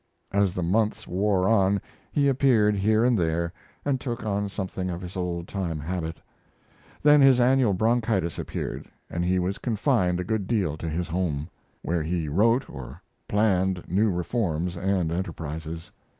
As 0.31 0.55
the 0.55 0.63
months 0.63 1.07
wore 1.07 1.47
on 1.47 1.79
he 2.11 2.27
appeared 2.27 2.73
here 2.75 3.03
and 3.05 3.15
there, 3.15 3.53
and 3.85 4.01
took 4.01 4.25
on 4.25 4.49
something 4.49 4.89
of 4.89 4.99
his 4.99 5.15
old 5.15 5.47
time 5.47 5.79
habit. 5.79 6.19
Then 7.03 7.21
his 7.21 7.39
annual 7.39 7.73
bronchitis 7.75 8.39
appeared, 8.39 8.87
and 9.11 9.23
he 9.23 9.37
was 9.37 9.59
confined 9.59 10.19
a 10.19 10.23
good 10.23 10.47
deal 10.47 10.75
to 10.77 10.89
his 10.89 11.07
home, 11.07 11.49
where 11.83 12.01
he 12.01 12.27
wrote 12.27 12.67
or 12.67 12.99
planned 13.27 13.83
new 13.87 14.09
reforms 14.09 14.75
and 14.75 15.11
enterprises. 15.11 15.91